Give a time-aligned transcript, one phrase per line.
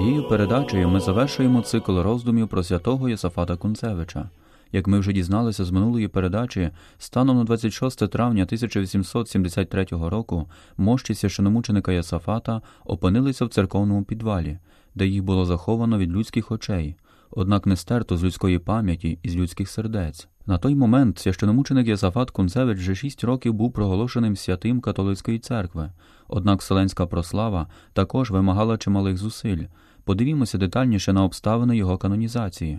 [0.00, 4.30] Цією передачею ми завершуємо цикл роздумів про святого Йосафата Кунцевича.
[4.72, 11.92] Як ми вже дізналися з минулої передачі, станом на 26 травня 1873 року мощі священомученика
[11.92, 14.58] Йосафата опинилися в церковному підвалі,
[14.94, 16.96] де їх було заховано від людських очей,
[17.30, 20.28] однак не стерто з людської пам'яті і з людських сердець.
[20.46, 25.90] На той момент священомученик Йосафат Кунцевич вже шість років був проголошеним святим католицької церкви,
[26.28, 29.64] однак вселенська прослава також вимагала чималих зусиль.
[30.10, 32.78] Подивімося детальніше на обставини його канонізації.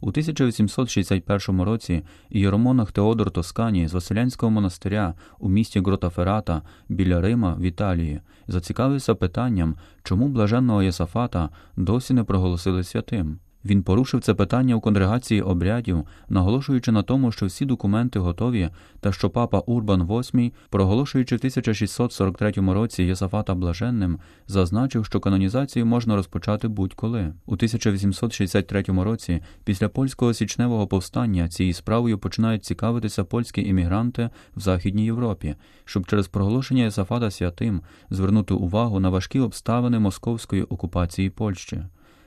[0.00, 7.62] У 1861 році єромонах Теодор Тоскані з Василянського монастиря у місті Гротаферата біля Рима в
[7.62, 13.38] Італії зацікавився питанням, чому блаженного Йосафата досі не проголосили святим.
[13.64, 19.12] Він порушив це питання у конгрегації обрядів, наголошуючи на тому, що всі документи готові, та
[19.12, 26.68] що папа Урбан VIII, проголошуючи в 1643 році Йосафата блаженним, зазначив, що канонізацію можна розпочати
[26.68, 27.34] будь-коли.
[27.46, 35.04] У 1863 році, після польського січневого повстання, цією справою починають цікавитися польські іммігранти в Західній
[35.04, 41.82] Європі, щоб через проголошення Йосафата святим звернути увагу на важкі обставини московської окупації Польщі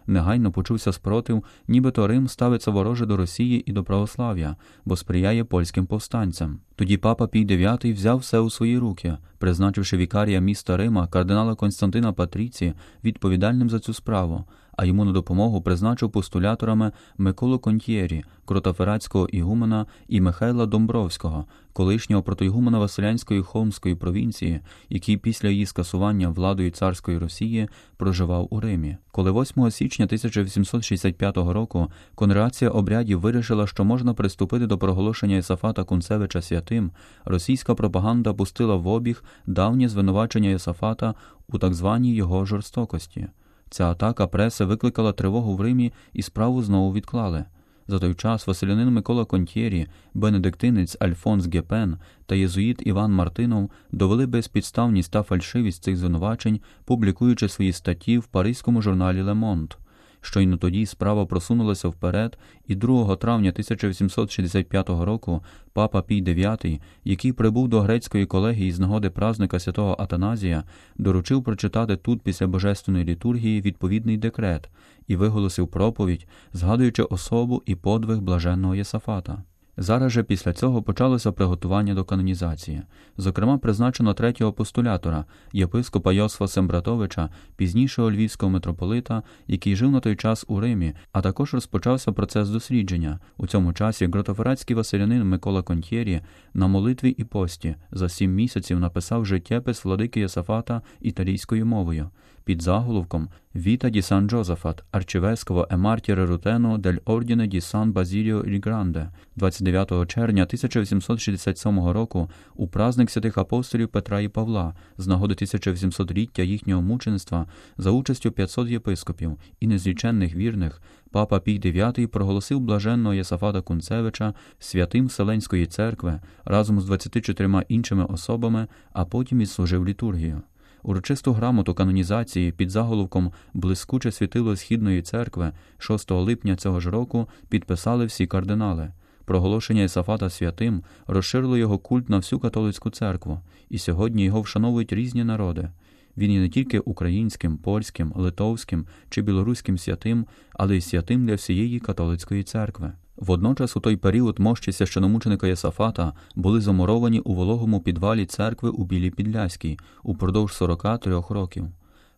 [0.07, 5.85] негайно почувся спротив, нібито Рим ставиться вороже до Росії і до православ'я, бо сприяє польським
[5.85, 6.59] повстанцям.
[6.75, 12.13] Тоді папа Пій IX взяв все у свої руки, призначивши вікарія міста Рима кардинала Константина
[12.13, 14.45] Патріці відповідальним за цю справу,
[14.77, 22.79] а йому на допомогу призначив постуляторами Миколу Контєрі, кротофератського ігумена і Михайла Домбровського, колишнього протоігумена
[22.79, 24.59] Василянської Холмської провінції,
[24.89, 28.97] який після її скасування владою царської Росії проживав у Римі.
[29.11, 36.41] Коли 8 січня 1865 року конгрегація обрядів вирішила, що можна приступити до проголошення Єсафата Кунцевича
[36.41, 36.91] святим,
[37.25, 41.13] російська пропаганда пустила в обіг давнє звинувачення Йосафата
[41.47, 43.27] у так званій його жорстокості.
[43.69, 47.45] Ця атака преси викликала тривогу в Римі і справу знову відклали.
[47.87, 55.11] За той час Василянин Микола Контєрі, бенедиктинець Альфонс Гепен та єзуїт Іван Мартинов довели безпідставність
[55.11, 59.77] та фальшивість цих звинувачень, публікуючи свої статті в паризькому журналі Le Monde.
[60.25, 62.37] Щойно тоді справа просунулася вперед,
[62.67, 65.43] і 2 травня 1865 року
[65.73, 70.63] папа Пій IX, який прибув до грецької колегії з нагоди празника святого Атаназія,
[70.97, 74.69] доручив прочитати тут після божественної літургії відповідний декрет
[75.07, 79.43] і виголосив проповідь, згадуючи особу і подвиг блаженного Єсафата.
[79.77, 82.81] Зараз же після цього почалося приготування до канонізації.
[83.17, 90.45] Зокрема, призначено третього постулятора, єпископа Йосифа Сембратовича, пізнішого львівського митрополита, який жив на той час
[90.47, 93.19] у Римі, а також розпочався процес дослідження.
[93.37, 96.21] У цьому часі гротофератський василянин Микола Контєрі
[96.53, 102.09] на молитві і пості за сім місяців написав життєпис владики Йосафата італійською мовою
[102.45, 109.09] під заголовком Vita di San Giosafat, arcivescovo e martire Ruteno dell'Ordine di San Basilio Grande,
[109.35, 116.81] 29 червня 1867 року у праздник святих апостолів Петра і Павла з нагоди 1800-ліття їхнього
[116.81, 117.47] мучеництва
[117.77, 120.81] за участю 500 єпископів і незліченних вірних,
[121.11, 128.67] папа Пій IX проголосив блаженного Йосафата Кунцевича святим Вселенської церкви разом з 24 іншими особами,
[128.93, 130.41] а потім відслужив літургію.
[130.87, 138.05] Урочисту грамоту канонізації під заголовком Блискуче світило Східної церкви 6 липня цього ж року підписали
[138.05, 138.91] всі кардинали.
[139.25, 145.23] Проголошення Ісафата святим розширило його культ на всю католицьку церкву, і сьогодні його вшановують різні
[145.23, 145.69] народи.
[146.17, 151.79] Він є не тільки українським, польським, литовським чи білоруським святим, але й святим для всієї
[151.79, 152.93] католицької церкви.
[153.17, 159.11] Водночас у той період мощі священомученика Єсафата були замуровані у вологому підвалі церкви у Білій
[159.11, 161.67] Підляській упродовж 43 років.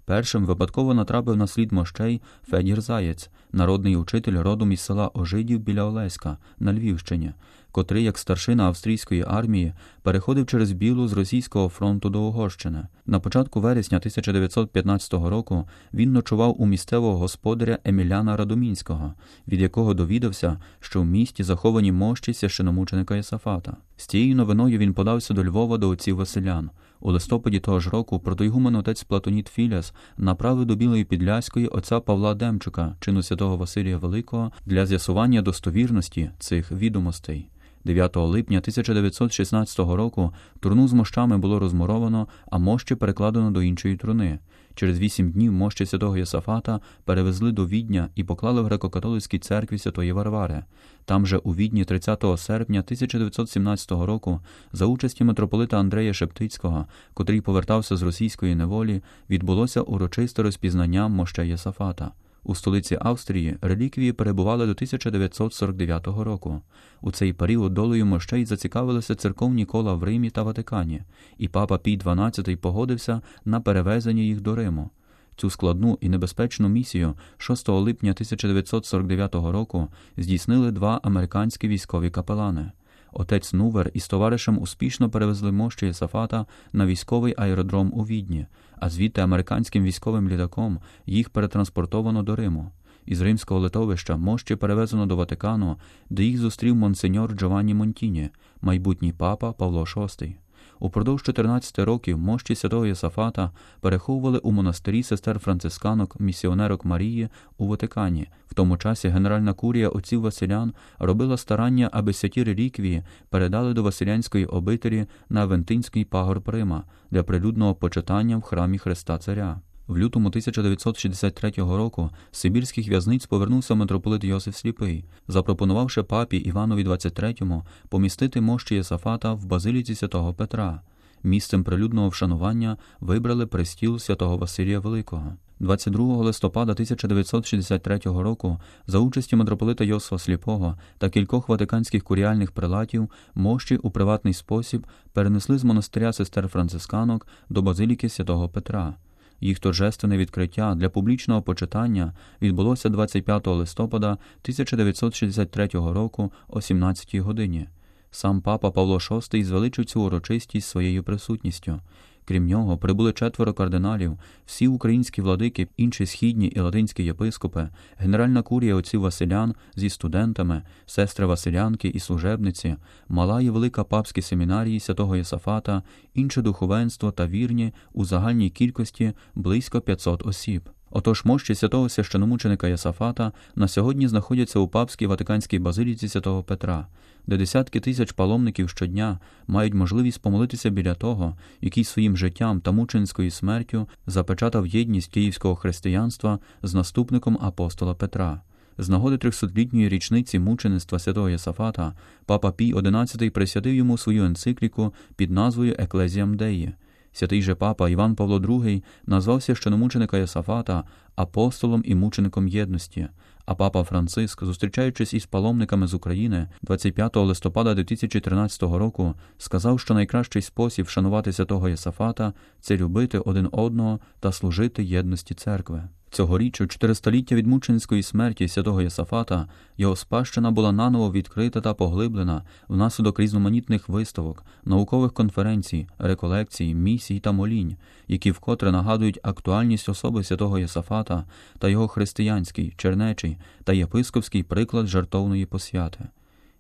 [0.07, 5.83] Першим випадково натрапив на слід мощей Федір Заєць, народний учитель родом із села Ожидів біля
[5.83, 7.33] Олеська на Львівщині,
[7.71, 12.87] котрий, як старшина австрійської армії, переходив через Білу з російського фронту до Угорщини.
[13.05, 19.13] На початку вересня 1915 року він ночував у місцевого господаря Еміляна Радомінського,
[19.47, 23.77] від якого довідався, що в місті заховані мощі священомученика Єсафата.
[23.97, 26.69] З цією новиною він подався до Львова до отців Василян.
[26.99, 32.33] У листопаді того ж року протоігумен отець Платоніт Філяс направив до Білої Підляської отця Павла
[32.33, 37.47] Демчука, чину святого Василія Великого, для з'ясування достовірності цих відомостей.
[37.87, 44.39] 9 липня 1916 року труну з мощами було розмуровано, а мощі перекладено до іншої труни.
[44.75, 50.11] Через вісім днів мощі святого Йосафата перевезли до Відня і поклали в греко-католицькій церкві Святої
[50.11, 50.63] Варвари.
[51.05, 54.41] Там же у Відні 30 серпня 1917 року,
[54.73, 62.11] за участі митрополита Андрея Шептицького, котрий повертався з російської неволі, відбулося урочисте розпізнання мощей Йосафата.
[62.47, 66.61] У столиці Австрії реліквії перебували до 1949 року.
[67.01, 71.01] У цей період долею мощей зацікавилися церковні кола в Римі та Ватикані,
[71.37, 74.89] і папа Пій XII погодився на перевезення їх до Риму.
[75.35, 82.71] Цю складну і небезпечну місію 6 липня 1949 року здійснили два американські військові капелани.
[83.11, 89.21] Отець Нувер із товаришем успішно перевезли мощі Єсафата на військовий аеродром у Відні, а звідти
[89.21, 92.71] американським військовим літаком їх перетранспортовано до Риму.
[93.05, 95.77] Із римського литовища мощі перевезено до Ватикану,
[96.09, 98.29] де їх зустрів монсеньор Джованні Монтіні,
[98.61, 100.35] майбутній папа Павло VI.
[100.79, 103.51] Упродовж 14 років мощі святого Єсафата
[103.81, 108.27] переховували у монастирі сестер францисканок, місіонерок Марії у Ватикані.
[108.47, 114.45] В тому часі Генеральна курія отців Василян робила старання, аби святі реліквії передали до Василянської
[114.45, 119.61] обителі на Авентинський пагор Прима для прилюдного почитання в храмі Христа Царя.
[119.87, 127.61] В лютому 1963 року з Сибірських в'язниць повернувся митрополит Йосиф Сліпий, запропонувавши папі Іванові XXIII
[127.89, 130.81] помістити мощі Єсафата в базиліці святого Петра.
[131.23, 135.33] Місцем прилюдного вшанування вибрали престіл святого Василія Великого.
[135.59, 143.77] 22 листопада 1963 року за участі митрополита Йосифа Сліпого та кількох ватиканських куріальних прилатів мощі
[143.77, 148.95] у приватний спосіб перенесли з монастиря сестер францисканок до базиліки святого Петра.
[149.41, 157.67] Їх торжественне відкриття для публічного почитання відбулося 25 листопада 1963 року о 17 годині.
[158.11, 161.81] Сам папа Павло VI звеличив цю урочистість своєю присутністю.
[162.27, 168.75] Крім нього, прибули четверо кардиналів, всі українські владики, інші східні і латинські єпископи, генеральна курія
[168.75, 172.75] отців Василян зі студентами, сестри Василянки і служебниці,
[173.07, 175.83] мала і велика папські семінарії святого Єсафата,
[176.13, 180.69] інше духовенство та вірні у загальній кількості близько 500 осіб.
[180.91, 186.87] Отож мощі святого священомученика Єсафата на сьогодні знаходяться у папській Ватиканській базиліці святого Петра,
[187.27, 193.31] де десятки тисяч паломників щодня мають можливість помолитися біля того, який своїм життям та мученською
[193.31, 198.41] смертю запечатав єдність київського християнства з наступником апостола Петра.
[198.77, 201.93] З нагоди трьохсотлітньої річниці мучеництва святого Єсафата
[202.25, 206.73] папа Пій XI присвятив йому свою енцикліку під назвою Ecclesiam Dei.
[207.13, 210.83] Святий же папа Іван Павло II назвав священомученика Єсафата
[211.15, 213.07] апостолом і мучеником єдності,
[213.45, 220.41] а папа Франциск, зустрічаючись із паломниками з України 25 листопада 2013 року, сказав, що найкращий
[220.41, 225.83] спосіб шанувати святого Єсафата це любити один одного та служити єдності церкви.
[226.11, 232.43] Цьогоріч, у чотиристоліття від мученської смерті святого Єсафата, його спадщина була наново відкрита та поглиблена
[232.67, 237.75] внаслідок різноманітних виставок, наукових конференцій, реколекцій, місій та молінь,
[238.07, 241.23] які вкотре нагадують актуальність особи святого Єсафата
[241.59, 245.99] та його християнський, чернечий та єпископський приклад жартовної посвяти.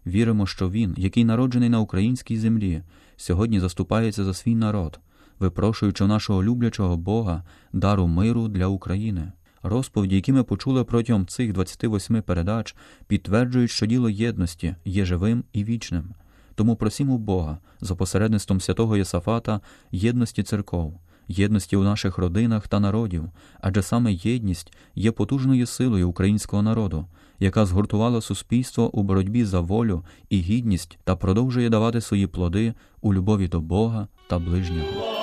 [0.05, 2.81] Віримо, що він, який народжений на українській землі,
[3.17, 4.99] сьогодні заступається за свій народ,
[5.39, 9.31] випрошуючи нашого люблячого Бога дару миру для України.
[9.63, 12.75] Розповіді, які ми почули протягом цих 28 передач,
[13.07, 16.09] підтверджують, що діло єдності є живим і вічним.
[16.55, 19.61] Тому просімо Бога за посередництвом святого Єсафата
[19.91, 23.23] єдності церков, єдності у наших родинах та народів,
[23.61, 27.05] адже саме єдність є потужною силою українського народу,
[27.39, 33.13] яка згуртувала суспільство у боротьбі за волю і гідність та продовжує давати свої плоди у
[33.13, 35.16] любові до Бога та ближнього.